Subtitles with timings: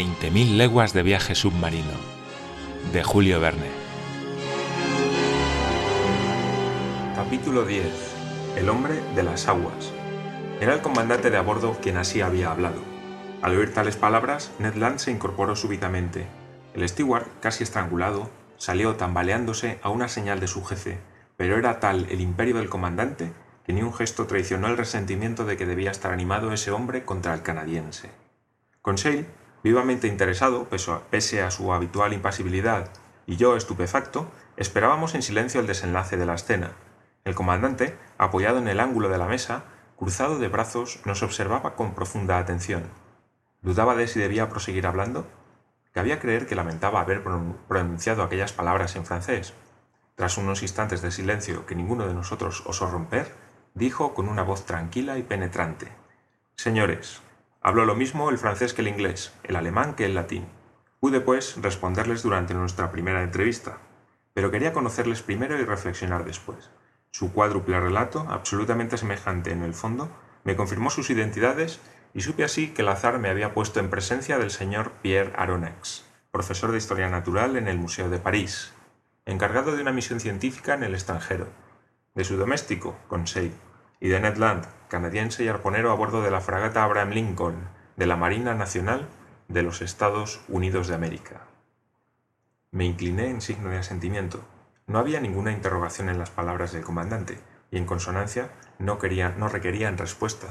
[0.00, 1.92] 20.000 leguas de viaje submarino,
[2.90, 3.68] de Julio Verne.
[7.14, 7.84] Capítulo 10.
[8.56, 9.92] El hombre de las aguas.
[10.58, 12.80] Era el comandante de a bordo quien así había hablado.
[13.42, 16.26] Al oír tales palabras, Ned Land se incorporó súbitamente.
[16.72, 20.98] El steward, casi estrangulado, salió tambaleándose a una señal de su jefe,
[21.36, 23.34] pero era tal el imperio del comandante
[23.66, 27.34] que ni un gesto traicionó el resentimiento de que debía estar animado ese hombre contra
[27.34, 28.08] el canadiense.
[28.80, 29.26] Conseil,
[29.62, 30.68] vivamente interesado,
[31.10, 32.90] pese a su habitual impasibilidad,
[33.26, 36.72] y yo, estupefacto, esperábamos en silencio el desenlace de la escena.
[37.24, 39.64] El comandante, apoyado en el ángulo de la mesa,
[39.96, 42.84] cruzado de brazos, nos observaba con profunda atención.
[43.62, 45.26] Dudaba de si debía proseguir hablando.
[45.92, 49.52] Cabía creer que lamentaba haber pronunciado aquellas palabras en francés.
[50.14, 53.34] Tras unos instantes de silencio que ninguno de nosotros osó romper,
[53.74, 55.92] dijo con una voz tranquila y penetrante
[56.56, 57.22] Señores,
[57.60, 60.46] hablo lo mismo el francés que el inglés, el alemán que el latín.
[60.98, 63.78] Pude, pues, responderles durante nuestra primera entrevista,
[64.34, 66.70] pero quería conocerles primero y reflexionar después.
[67.10, 70.10] Su cuádruple relato, absolutamente semejante en el fondo,
[70.44, 71.80] me confirmó sus identidades
[72.14, 76.04] y supe así que el azar me había puesto en presencia del señor Pierre Aronnax,
[76.30, 78.72] profesor de Historia Natural en el Museo de París,
[79.26, 81.48] encargado de una misión científica en el extranjero,
[82.14, 83.52] de su doméstico, Conseil,
[84.00, 88.06] y de Ned Land, canadiense y arponero a bordo de la fragata Abraham Lincoln, de
[88.06, 89.06] la Marina Nacional
[89.48, 91.42] de los Estados Unidos de América.
[92.70, 94.42] Me incliné en signo de asentimiento.
[94.86, 97.38] No había ninguna interrogación en las palabras del comandante,
[97.70, 100.48] y en consonancia no, quería, no requerían respuesta.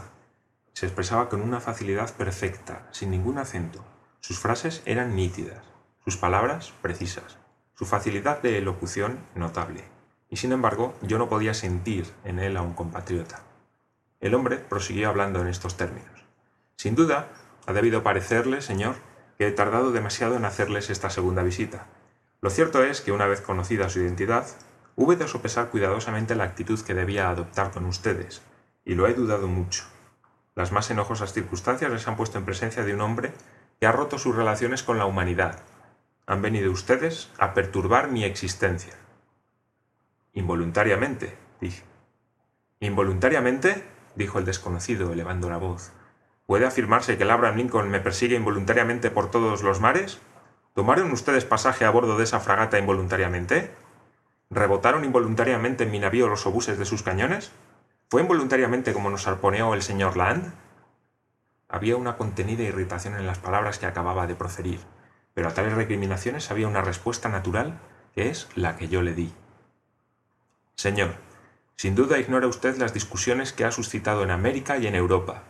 [0.73, 3.83] Se expresaba con una facilidad perfecta, sin ningún acento.
[4.19, 5.63] Sus frases eran nítidas,
[6.03, 7.37] sus palabras precisas,
[7.73, 9.83] su facilidad de elocución notable.
[10.29, 13.41] Y sin embargo, yo no podía sentir en él a un compatriota.
[14.19, 16.25] El hombre prosiguió hablando en estos términos.
[16.75, 17.29] Sin duda,
[17.65, 18.95] ha debido parecerle, señor,
[19.37, 21.87] que he tardado demasiado en hacerles esta segunda visita,
[22.41, 24.47] lo cierto es que una vez conocida su identidad,
[24.95, 28.41] hube de sopesar cuidadosamente la actitud que debía adoptar con ustedes,
[28.85, 29.83] y lo he dudado mucho.
[30.55, 33.33] Las más enojosas circunstancias les han puesto en presencia de un hombre
[33.77, 35.59] que ha roto sus relaciones con la humanidad.
[36.27, 38.93] Han venido ustedes a perturbar mi existencia.
[40.39, 41.83] Involuntariamente, dije.
[42.79, 43.83] ¿Involuntariamente?
[44.15, 45.91] dijo el desconocido, elevando la voz.
[46.45, 50.21] ¿Puede afirmarse que el Abraham Lincoln me persigue involuntariamente por todos los mares?
[50.75, 53.71] ¿Tomaron ustedes pasaje a bordo de esa fragata involuntariamente?
[54.49, 57.51] ¿Rebotaron involuntariamente en mi navío los obuses de sus cañones?
[58.07, 60.53] ¿Fue involuntariamente como nos arponeó el señor Land?
[61.67, 64.79] Había una contenida irritación en las palabras que acababa de proferir,
[65.33, 67.77] pero a tales recriminaciones había una respuesta natural
[68.15, 69.33] que es la que yo le di.
[70.79, 71.15] Señor,
[71.75, 75.43] sin duda ignora usted las discusiones que ha suscitado en América y en Europa,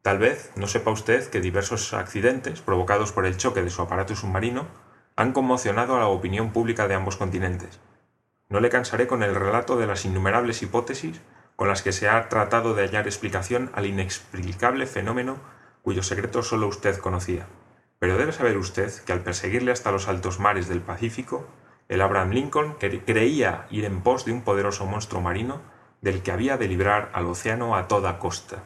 [0.00, 4.16] Tal vez no sepa usted que diversos accidentes provocados por el choque de su aparato
[4.16, 4.68] submarino
[5.16, 7.78] han conmocionado a la opinión pública de ambos continentes.
[8.48, 11.20] No le cansaré con el relato de las innumerables hipótesis
[11.56, 15.36] con las que se ha tratado de hallar explicación al inexplicable fenómeno
[15.82, 17.44] cuyo secreto solo usted conocía.
[17.98, 21.46] Pero debe saber usted que al perseguirle hasta los altos mares del Pacífico,
[21.90, 25.60] el Abraham Lincoln creía ir en pos de un poderoso monstruo marino
[26.00, 28.62] del que había de librar al océano a toda costa.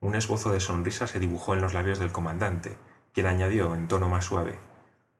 [0.00, 2.76] Un esbozo de sonrisa se dibujó en los labios del comandante,
[3.14, 4.58] quien añadió en tono más suave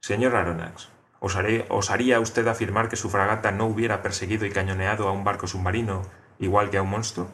[0.00, 5.24] Señor Aronnax, ¿osaría usted afirmar que su fragata no hubiera perseguido y cañoneado a un
[5.24, 6.02] barco submarino
[6.38, 7.28] igual que a un monstruo?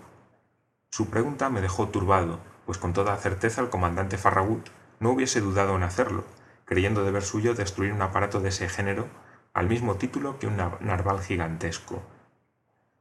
[0.91, 4.69] Su pregunta me dejó turbado, pues con toda certeza el comandante Farragut
[5.01, 6.23] no hubiese dudado en hacerlo,
[6.65, 9.09] creyendo deber suyo destruir un aparato de ese género
[9.55, 12.03] al mismo título que un narval gigantesco.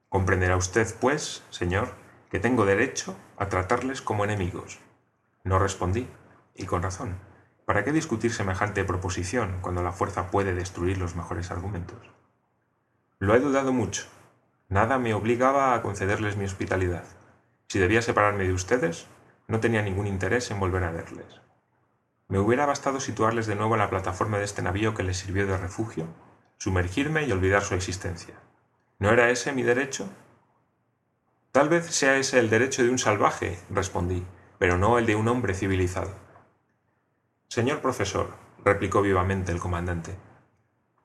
[0.09, 1.95] Comprenderá usted, pues, señor,
[2.29, 4.79] que tengo derecho a tratarles como enemigos.
[5.43, 6.07] No respondí,
[6.55, 7.17] y con razón.
[7.65, 12.11] ¿Para qué discutir semejante proposición cuando la fuerza puede destruir los mejores argumentos?
[13.19, 14.07] Lo he dudado mucho.
[14.67, 17.05] Nada me obligaba a concederles mi hospitalidad.
[17.67, 19.07] Si debía separarme de ustedes,
[19.47, 21.41] no tenía ningún interés en volver a verles.
[22.27, 25.45] Me hubiera bastado situarles de nuevo en la plataforma de este navío que les sirvió
[25.47, 26.07] de refugio,
[26.61, 28.35] sumergirme y olvidar su existencia.
[28.99, 30.07] ¿No era ese mi derecho?
[31.51, 34.23] Tal vez sea ese el derecho de un salvaje, respondí,
[34.59, 36.13] pero no el de un hombre civilizado.
[37.47, 40.15] Señor profesor, replicó vivamente el comandante,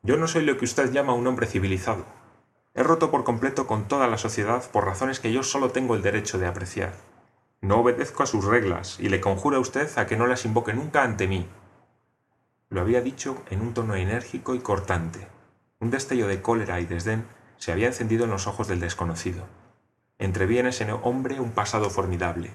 [0.03, 2.05] yo no soy lo que usted llama un hombre civilizado.
[2.75, 6.02] He roto por completo con toda la sociedad por razones que yo solo tengo el
[6.02, 6.93] derecho de apreciar.
[7.62, 10.75] No obedezco a sus reglas y le conjuro a usted a que no las invoque
[10.75, 11.49] nunca ante mí.
[12.69, 15.35] Lo había dicho en un tono enérgico y cortante.
[15.87, 17.27] Un destello de cólera y desdén
[17.59, 19.47] se había encendido en los ojos del desconocido.
[20.19, 22.50] Entreví en ese hombre un pasado formidable.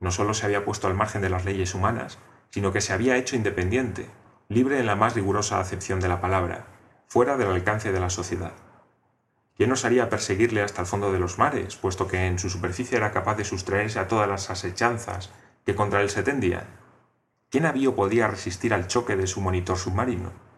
[0.00, 2.16] No solo se había puesto al margen de las leyes humanas,
[2.48, 4.06] sino que se había hecho independiente,
[4.48, 6.68] libre en la más rigurosa acepción de la palabra,
[7.06, 8.54] fuera del alcance de la sociedad.
[9.58, 13.12] ¿Quién osaría perseguirle hasta el fondo de los mares, puesto que en su superficie era
[13.12, 15.30] capaz de sustraerse a todas las asechanzas
[15.66, 16.64] que contra él se tendían?
[17.50, 20.49] ¿Quién había podía resistir al choque de su monitor submarino?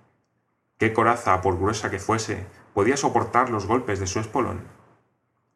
[0.82, 2.44] ¿Qué coraza, por gruesa que fuese,
[2.74, 4.62] podía soportar los golpes de su espolón?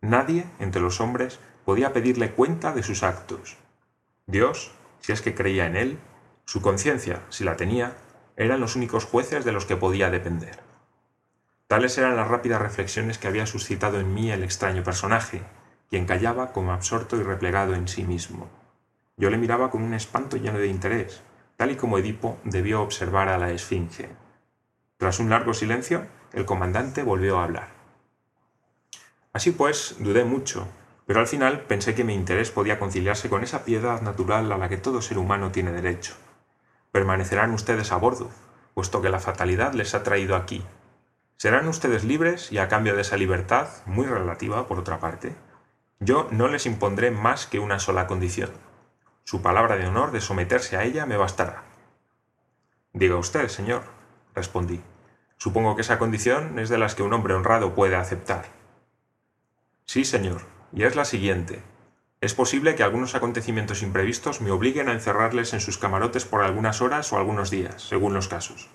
[0.00, 3.56] Nadie, entre los hombres, podía pedirle cuenta de sus actos.
[4.28, 4.70] Dios,
[5.00, 5.98] si es que creía en él,
[6.44, 7.96] su conciencia, si la tenía,
[8.36, 10.60] eran los únicos jueces de los que podía depender.
[11.66, 15.42] Tales eran las rápidas reflexiones que había suscitado en mí el extraño personaje,
[15.90, 18.48] quien callaba como absorto y replegado en sí mismo.
[19.16, 21.24] Yo le miraba con un espanto lleno de interés,
[21.56, 24.24] tal y como Edipo debió observar a la Esfinge.
[24.96, 27.68] Tras un largo silencio, el comandante volvió a hablar.
[29.32, 30.68] Así pues, dudé mucho,
[31.06, 34.68] pero al final pensé que mi interés podía conciliarse con esa piedad natural a la
[34.68, 36.14] que todo ser humano tiene derecho.
[36.92, 38.30] Permanecerán ustedes a bordo,
[38.74, 40.64] puesto que la fatalidad les ha traído aquí.
[41.36, 45.34] Serán ustedes libres y a cambio de esa libertad, muy relativa por otra parte,
[46.00, 48.50] yo no les impondré más que una sola condición
[49.26, 51.64] su palabra de honor de someterse a ella me bastará.
[52.92, 53.82] Diga usted, señor,
[54.36, 54.80] respondí.
[55.38, 58.44] Supongo que esa condición es de las que un hombre honrado puede aceptar.
[59.84, 60.42] Sí, señor,
[60.72, 61.62] y es la siguiente.
[62.20, 66.80] Es posible que algunos acontecimientos imprevistos me obliguen a encerrarles en sus camarotes por algunas
[66.80, 68.68] horas o algunos días, según los casos.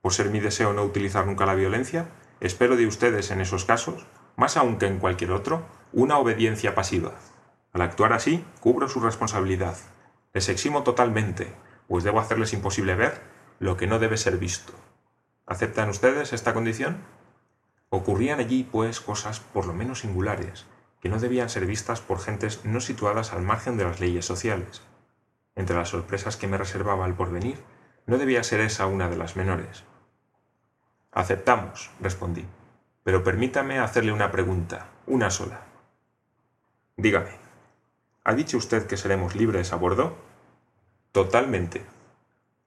[0.00, 2.08] Por ser mi deseo no utilizar nunca la violencia,
[2.40, 4.06] espero de ustedes en esos casos,
[4.36, 7.12] más aún que en cualquier otro, una obediencia pasiva.
[7.72, 9.76] Al actuar así, cubro su responsabilidad.
[10.32, 11.52] Les eximo totalmente,
[11.88, 13.20] pues debo hacerles imposible ver
[13.58, 14.72] lo que no debe ser visto.
[15.52, 16.96] ¿Aceptan ustedes esta condición?
[17.90, 20.64] Ocurrían allí, pues, cosas por lo menos singulares,
[21.02, 24.80] que no debían ser vistas por gentes no situadas al margen de las leyes sociales.
[25.54, 27.58] Entre las sorpresas que me reservaba el porvenir,
[28.06, 29.84] no debía ser esa una de las menores.
[31.10, 32.46] Aceptamos, respondí,
[33.04, 35.66] pero permítame hacerle una pregunta, una sola.
[36.96, 37.32] Dígame,
[38.24, 40.16] ¿Ha dicho usted que seremos libres a bordo?
[41.12, 41.84] Totalmente.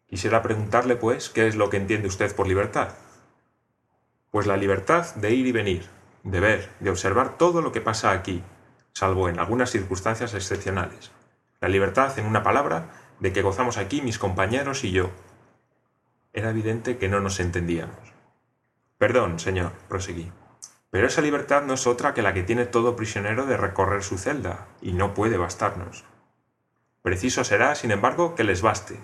[0.08, 2.90] Quisiera preguntarle, pues, qué es lo que entiende usted por libertad.
[4.32, 5.90] Pues la libertad de ir y venir,
[6.24, 8.44] de ver, de observar todo lo que pasa aquí,
[8.94, 11.12] salvo en algunas circunstancias excepcionales.
[11.60, 15.10] La libertad, en una palabra, de que gozamos aquí mis compañeros y yo.
[16.34, 18.14] Era evidente que no nos entendíamos.
[18.98, 20.32] Perdón, señor, proseguí.
[20.92, 24.18] Pero esa libertad no es otra que la que tiene todo prisionero de recorrer su
[24.18, 26.06] celda, y no puede bastarnos.
[27.02, 29.00] Preciso será, sin embargo, que les baste.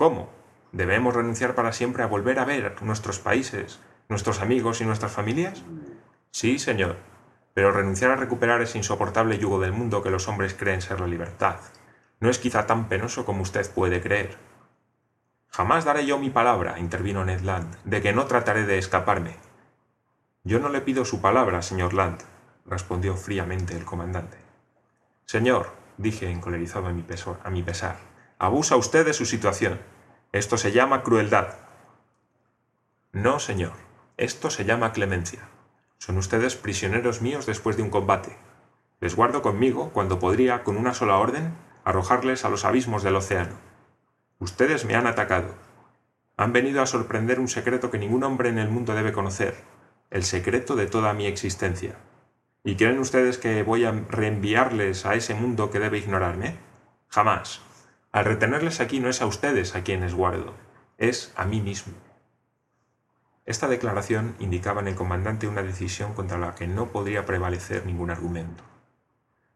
[0.00, 0.30] ¿Cómo?
[0.72, 5.62] ¿Debemos renunciar para siempre a volver a ver nuestros países, nuestros amigos y nuestras familias?
[6.30, 6.96] Sí, señor,
[7.52, 11.06] pero renunciar a recuperar ese insoportable yugo del mundo que los hombres creen ser la
[11.06, 11.56] libertad
[12.18, 14.38] no es quizá tan penoso como usted puede creer.
[15.48, 19.36] Jamás daré yo mi palabra, intervino Ned Land, de que no trataré de escaparme,
[20.44, 22.22] yo no le pido su palabra, señor Land,
[22.64, 24.38] respondió fríamente el comandante.
[25.26, 27.04] Señor, dije encolerizado a mi,
[27.44, 28.09] a mi pesar,
[28.40, 29.78] abusa usted de su situación.
[30.32, 31.58] Esto se llama crueldad.
[33.12, 33.74] No, señor,
[34.16, 35.40] esto se llama clemencia.
[35.98, 38.38] Son ustedes prisioneros míos después de un combate.
[38.98, 41.54] Les guardo conmigo cuando podría, con una sola orden,
[41.84, 43.56] arrojarles a los abismos del océano.
[44.38, 45.54] Ustedes me han atacado.
[46.38, 49.54] Han venido a sorprender un secreto que ningún hombre en el mundo debe conocer,
[50.08, 51.96] el secreto de toda mi existencia.
[52.64, 56.56] ¿Y creen ustedes que voy a reenviarles a ese mundo que debe ignorarme?
[57.08, 57.60] Jamás.
[58.12, 60.54] Al retenerles aquí no es a ustedes a quienes guardo,
[60.98, 61.94] es a mí mismo.
[63.46, 68.10] Esta declaración indicaba en el comandante una decisión contra la que no podría prevalecer ningún
[68.10, 68.64] argumento.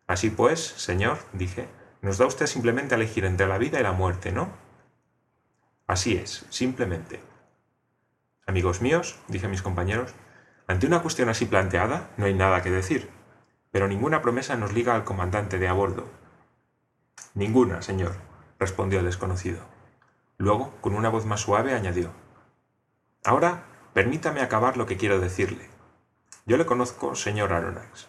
[0.06, 1.68] Así pues, señor, dije,
[2.00, 4.48] nos da usted simplemente a elegir entre la vida y la muerte, ¿no?
[5.86, 7.20] Así es, simplemente.
[8.46, 10.14] Amigos míos, dije a mis compañeros,
[10.66, 13.10] ante una cuestión así planteada, no hay nada que decir,
[13.72, 16.06] pero ninguna promesa nos liga al comandante de a bordo.
[17.34, 18.14] Ninguna, señor,
[18.64, 19.60] respondió el desconocido.
[20.38, 22.12] Luego, con una voz más suave, añadió.
[23.22, 25.68] Ahora, permítame acabar lo que quiero decirle.
[26.46, 28.08] Yo le conozco, señor Aronnax.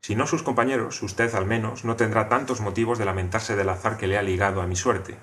[0.00, 3.96] Si no sus compañeros, usted al menos no tendrá tantos motivos de lamentarse del azar
[3.96, 5.18] que le ha ligado a mi suerte.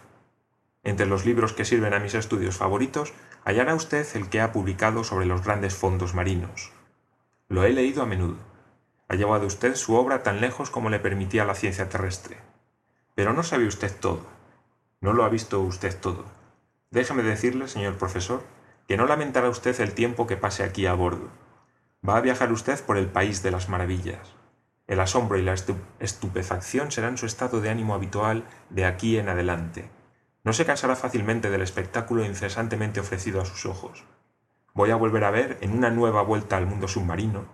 [0.84, 3.14] Entre los libros que sirven a mis estudios favoritos
[3.46, 6.74] hallará usted el que ha publicado sobre los grandes fondos marinos.
[7.48, 8.38] Lo he leído a menudo.
[9.08, 12.38] Ha llevado usted su obra tan lejos como le permitía la ciencia terrestre.
[13.16, 14.37] Pero no sabe usted todo.
[15.02, 16.26] No lo ha visto usted todo.
[16.90, 18.44] Déjeme decirle, señor profesor,
[18.88, 21.30] que no lamentará usted el tiempo que pase aquí a bordo.
[22.08, 24.38] Va a viajar usted por el país de las maravillas.
[24.88, 25.54] El asombro y la
[26.00, 29.90] estupefacción serán su estado de ánimo habitual de aquí en adelante
[30.46, 34.06] No se cansará fácilmente del espectáculo incesantemente ofrecido a sus ojos.
[34.74, 37.46] Voy a volver a ver en una nueva vuelta al mundo submarino,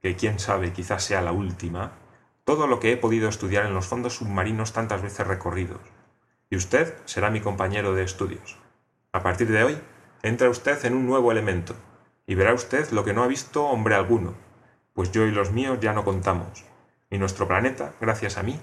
[0.00, 1.92] que quién sabe quizás sea la última,
[2.44, 5.80] todo lo que he podido estudiar en los fondos submarinos tantas veces recorridos.
[6.50, 8.58] Y usted será mi compañero de estudios.
[9.12, 9.80] A partir de hoy,
[10.22, 11.76] entra usted en un nuevo elemento,
[12.26, 14.34] y verá usted lo que no ha visto hombre alguno,
[14.92, 16.64] pues yo y los míos ya no contamos,
[17.08, 18.60] y nuestro planeta, gracias a mí,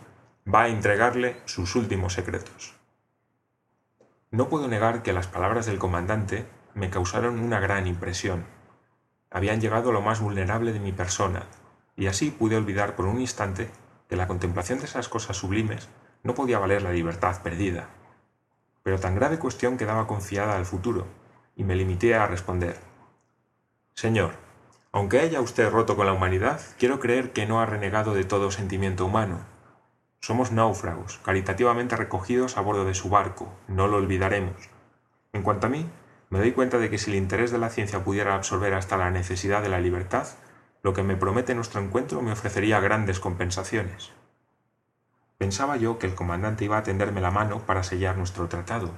[0.54, 2.76] va a entregarle sus últimos secretos.
[4.32, 8.46] No puedo negar que las palabras del comandante me causaron una gran impresión.
[9.32, 11.44] Habían llegado a lo más vulnerable de mi persona,
[11.96, 13.70] y así pude olvidar por un instante
[14.10, 15.88] que la contemplación de esas cosas sublimes
[16.24, 17.90] no podía valer la libertad perdida.
[18.84, 21.08] Pero tan grave cuestión quedaba confiada al futuro,
[21.56, 22.78] y me limité a responder.
[23.94, 24.34] Señor,
[24.92, 28.52] aunque haya usted roto con la humanidad, quiero creer que no ha renegado de todo
[28.52, 29.40] sentimiento humano,
[30.20, 34.70] somos náufragos, caritativamente recogidos a bordo de su barco, no lo olvidaremos.
[35.32, 35.90] En cuanto a mí,
[36.30, 39.12] me doy cuenta de que si el interés de la ciencia pudiera absorber hasta la
[39.12, 40.28] necesidad de la libertad,
[40.84, 44.12] lo que me promete nuestro encuentro me ofrecería grandes compensaciones.
[45.38, 48.92] Pensaba yo que el comandante iba a tenderme la mano para sellar nuestro tratado,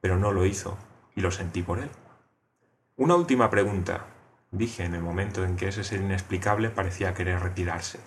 [0.00, 0.78] pero no lo hizo,
[1.14, 1.90] y lo sentí por él.
[2.96, 4.06] Una última pregunta,
[4.50, 8.00] dije en el momento en que ese ser inexplicable parecía querer retirarse.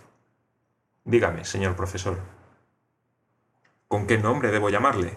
[1.04, 2.20] Dígame, señor profesor,
[3.94, 5.16] ¿Con qué nombre debo llamarle?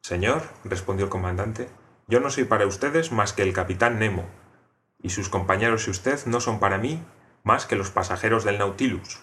[0.00, 1.68] Señor, respondió el comandante,
[2.08, 4.24] yo no soy para ustedes más que el capitán Nemo,
[5.00, 7.00] y sus compañeros y usted no son para mí
[7.44, 9.20] más que los pasajeros del Nautilus.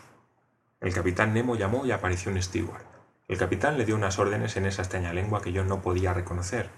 [0.84, 2.84] El capitán Nemo llamó y apareció un steward.
[3.30, 6.70] El capitán le dio unas órdenes en esa extraña lengua que yo no podía reconocer.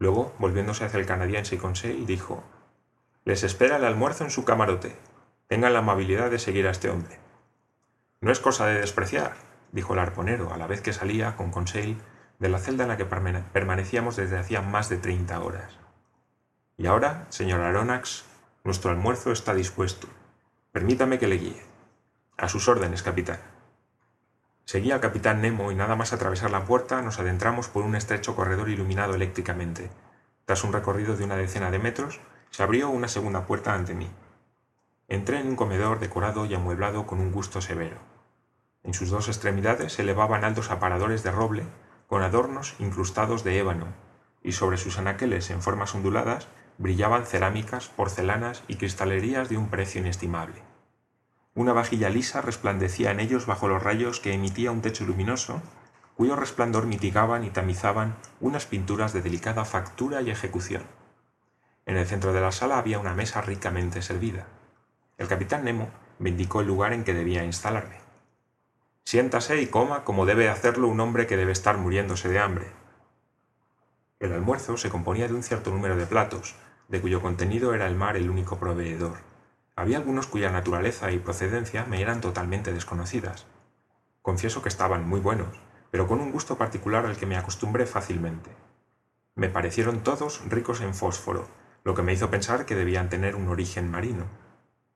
[0.00, 2.42] Luego, volviéndose hacia el canadiense y Conseil, dijo
[3.24, 4.96] Les espera el almuerzo en su camarote.
[5.46, 7.20] Tengan la amabilidad de seguir a este hombre.
[8.20, 9.34] No es cosa de despreciar,
[9.70, 11.96] dijo el arponero a la vez que salía con Conseil
[12.40, 15.78] de la celda en la que permanecíamos desde hacía más de treinta horas.
[16.76, 18.24] Y ahora, señor Aronnax,
[18.64, 20.08] nuestro almuerzo está dispuesto.
[20.72, 21.77] Permítame que le guíe.
[22.40, 23.40] A sus órdenes, capitán.
[24.64, 28.36] Seguía al capitán Nemo y nada más atravesar la puerta nos adentramos por un estrecho
[28.36, 29.90] corredor iluminado eléctricamente.
[30.44, 34.08] Tras un recorrido de una decena de metros, se abrió una segunda puerta ante mí.
[35.08, 37.96] Entré en un comedor decorado y amueblado con un gusto severo.
[38.84, 41.64] En sus dos extremidades se elevaban altos aparadores de roble
[42.06, 43.86] con adornos incrustados de ébano,
[44.44, 46.46] y sobre sus anaqueles en formas onduladas
[46.78, 50.67] brillaban cerámicas, porcelanas y cristalerías de un precio inestimable.
[51.58, 55.60] Una vajilla lisa resplandecía en ellos bajo los rayos que emitía un techo luminoso,
[56.14, 60.84] cuyo resplandor mitigaban y tamizaban unas pinturas de delicada factura y ejecución.
[61.84, 64.46] En el centro de la sala había una mesa ricamente servida.
[65.16, 67.96] El capitán Nemo me indicó el lugar en que debía instalarme.
[69.02, 72.66] Siéntase y coma como debe hacerlo un hombre que debe estar muriéndose de hambre.
[74.20, 76.54] El almuerzo se componía de un cierto número de platos,
[76.86, 79.37] de cuyo contenido era el mar el único proveedor.
[79.78, 83.46] Había algunos cuya naturaleza y procedencia me eran totalmente desconocidas.
[84.22, 85.56] Confieso que estaban muy buenos,
[85.92, 88.50] pero con un gusto particular al que me acostumbré fácilmente.
[89.36, 91.46] Me parecieron todos ricos en fósforo,
[91.84, 94.24] lo que me hizo pensar que debían tener un origen marino.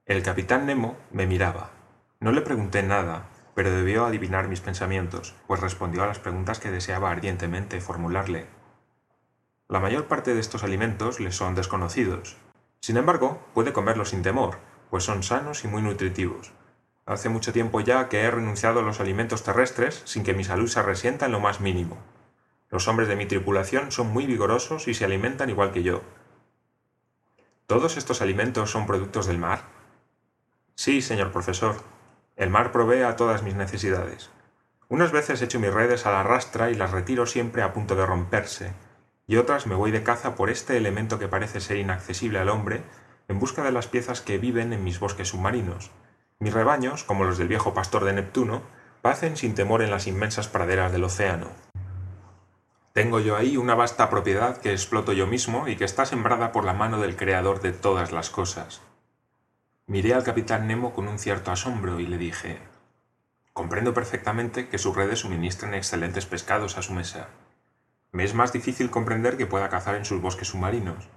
[0.05, 1.71] El capitán Nemo me miraba.
[2.19, 6.73] No le pregunté nada, pero debió adivinar mis pensamientos, pues respondió a las preguntas que
[6.73, 8.49] deseaba ardientemente formularle.
[9.69, 12.37] La mayor parte de estos alimentos le son desconocidos.
[12.81, 14.59] Sin embargo, puede comerlos sin temor,
[14.93, 16.53] pues son sanos y muy nutritivos.
[17.07, 20.69] Hace mucho tiempo ya que he renunciado a los alimentos terrestres sin que mi salud
[20.69, 21.97] se resienta en lo más mínimo.
[22.69, 26.03] Los hombres de mi tripulación son muy vigorosos y se alimentan igual que yo.
[27.67, 29.63] ¿Todos estos alimentos son productos del mar?
[30.75, 31.77] Sí, señor profesor,
[32.37, 34.29] el mar provee a todas mis necesidades.
[34.91, 38.05] Unas veces echo mis redes a la rastra y las retiro siempre a punto de
[38.05, 38.75] romperse,
[39.27, 42.83] y otras me voy de caza por este elemento que parece ser inaccesible al hombre
[43.33, 45.91] en busca de las piezas que viven en mis bosques submarinos.
[46.39, 48.61] Mis rebaños, como los del viejo pastor de Neptuno,
[49.01, 51.49] pacen sin temor en las inmensas praderas del océano.
[52.93, 56.65] Tengo yo ahí una vasta propiedad que exploto yo mismo y que está sembrada por
[56.65, 58.83] la mano del Creador de todas las cosas.
[59.87, 62.59] Miré al capitán Nemo con un cierto asombro y le dije
[63.55, 67.29] Comprendo perfectamente que sus redes suministren excelentes pescados a su mesa.
[68.11, 71.09] Me es más difícil comprender que pueda cazar en sus bosques submarinos,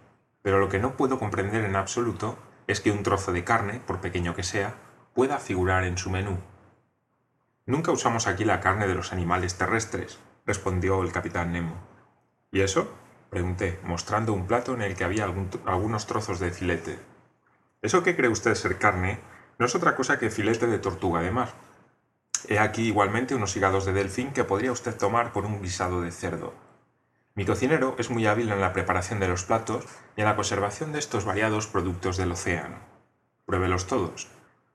[0.46, 2.38] pero lo que no puedo comprender en absoluto
[2.68, 4.75] es que un trozo de carne, por pequeño que sea,
[5.16, 6.38] pueda figurar en su menú.
[7.66, 11.74] Nunca usamos aquí la carne de los animales terrestres, respondió el capitán Nemo.
[12.52, 12.94] ¿Y eso?
[13.32, 17.00] pregunté, mostrando un plato en el que había algunos trozos de filete.
[17.82, 19.22] Eso que cree usted ser carne
[19.58, 21.54] no es otra cosa que filete de tortuga de mar.
[22.48, 26.12] He aquí igualmente unos hígados de delfín que podría usted tomar por un guisado de
[26.12, 26.54] cerdo.
[27.38, 29.84] Mi cocinero es muy hábil en la preparación de los platos
[30.15, 32.77] y en la conservación de estos variados productos del océano.
[33.46, 34.30] Pruébelos todos.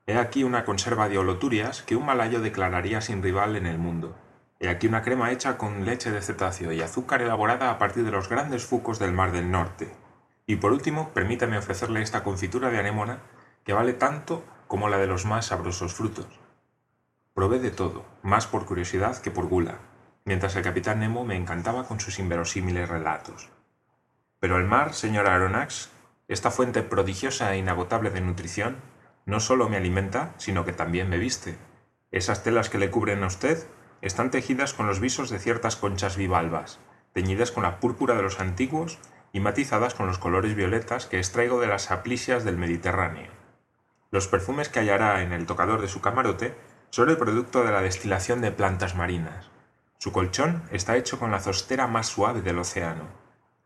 [0.05, 4.15] He aquí una conserva de holoturias que un malayo declararía sin rival en el mundo.
[4.59, 8.11] He aquí una crema hecha con leche de cetáceo y azúcar elaborada a partir de
[8.11, 9.91] los grandes fucos del Mar del Norte.
[10.45, 13.23] Y por último, permítame ofrecerle esta confitura de anémona
[13.63, 16.27] que vale tanto como la de los más sabrosos frutos.
[17.33, 19.79] Probé de todo, más por curiosidad que por gula,
[20.25, 23.49] mientras el capitán Nemo me encantaba con sus inverosímiles relatos.
[24.39, 25.89] Pero el mar, señor Aronnax,
[26.27, 28.77] esta fuente prodigiosa e inagotable de nutrición,
[29.25, 31.57] no solo me alimenta, sino que también me viste.
[32.11, 33.67] Esas telas que le cubren a usted
[34.01, 36.79] están tejidas con los visos de ciertas conchas bivalvas,
[37.13, 38.99] teñidas con la púrpura de los antiguos
[39.33, 43.29] y matizadas con los colores violetas que extraigo de las aplisias del Mediterráneo.
[44.09, 46.55] Los perfumes que hallará en el tocador de su camarote
[46.89, 49.49] son el producto de la destilación de plantas marinas.
[50.01, 53.03] Su colchón está hecho con la zostera más suave del océano.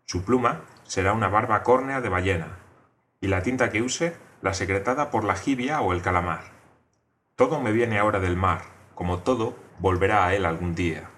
[0.03, 2.57] Su pluma será una barba córnea de ballena,
[3.21, 6.51] y la tinta que use la secretada por la jibia o el calamar.
[7.37, 8.63] Todo me viene ahora del mar,
[8.95, 11.09] como todo volverá a él algún día.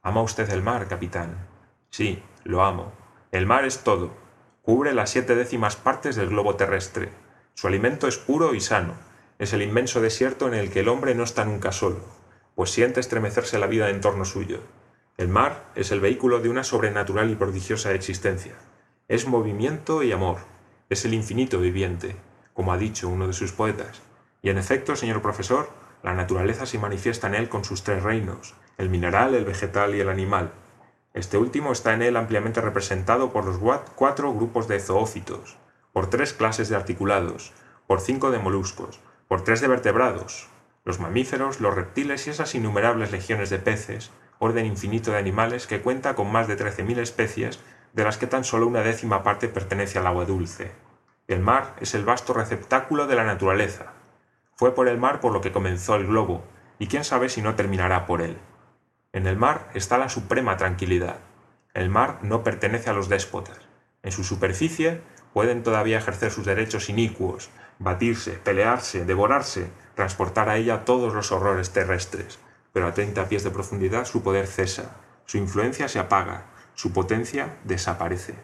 [0.00, 1.46] ¿Ama usted el mar, capitán?
[1.90, 2.94] Sí, lo amo.
[3.32, 4.16] El mar es todo.
[4.62, 7.12] Cubre las siete décimas partes del globo terrestre.
[7.52, 8.94] Su alimento es puro y sano.
[9.38, 12.00] Es el inmenso desierto en el que el hombre no está nunca solo,
[12.54, 14.60] pues siente estremecerse la vida en torno suyo.
[15.16, 18.54] El mar es el vehículo de una sobrenatural y prodigiosa existencia.
[19.08, 20.38] Es movimiento y amor.
[20.88, 22.16] Es el infinito viviente,
[22.54, 24.02] como ha dicho uno de sus poetas.
[24.42, 25.70] Y en efecto, señor profesor,
[26.02, 30.00] la naturaleza se manifiesta en él con sus tres reinos, el mineral, el vegetal y
[30.00, 30.52] el animal.
[31.14, 33.58] Este último está en él ampliamente representado por los
[33.94, 35.58] cuatro grupos de zoófitos,
[35.92, 37.52] por tres clases de articulados,
[37.86, 40.48] por cinco de moluscos, por tres de vertebrados,
[40.84, 45.80] los mamíferos, los reptiles y esas innumerables legiones de peces, orden infinito de animales que
[45.80, 47.60] cuenta con más de 13.000 especies,
[47.92, 50.72] de las que tan solo una décima parte pertenece al agua dulce.
[51.28, 53.92] El mar es el vasto receptáculo de la naturaleza,
[54.56, 56.44] fue por el mar por lo que comenzó el globo,
[56.78, 58.38] y quién sabe si no terminará por él.
[59.12, 61.16] En el mar está la suprema tranquilidad.
[61.74, 63.58] El mar no pertenece a los déspotas.
[64.02, 65.00] En su superficie
[65.32, 71.70] pueden todavía ejercer sus derechos inicuos, batirse, pelearse, devorarse, transportar a ella todos los horrores
[71.70, 72.38] terrestres,
[72.72, 77.56] pero a treinta pies de profundidad su poder cesa, su influencia se apaga, su potencia
[77.64, 78.34] desaparece.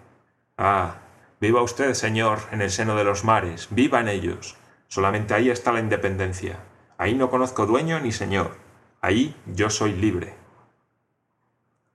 [0.57, 0.97] Ah,
[1.41, 4.57] viva usted, Señor, en el seno de los mares, viva en ellos,
[4.89, 6.61] Solamente ahí está la independencia.
[6.97, 8.57] Ahí no conozco dueño ni señor.
[9.03, 10.35] Ahí yo soy libre.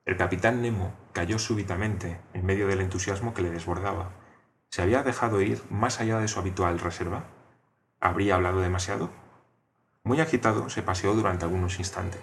[0.06, 4.12] El capitán Nemo cayó súbitamente en medio del entusiasmo que le desbordaba.
[4.70, 7.24] ¿Se había dejado ir más allá de su habitual reserva?
[8.00, 9.10] ¿Habría hablado demasiado?
[10.06, 12.20] Muy agitado, se paseó durante algunos instantes.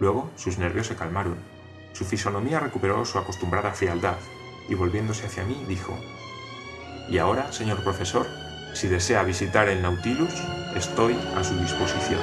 [0.00, 1.36] Luego sus nervios se calmaron.
[1.92, 4.16] Su fisonomía recuperó su acostumbrada frialdad
[4.68, 5.96] y volviéndose hacia mí dijo,
[7.08, 8.26] ¿Y ahora, señor profesor,
[8.74, 10.34] si desea visitar el Nautilus,
[10.74, 12.20] estoy a su disposición.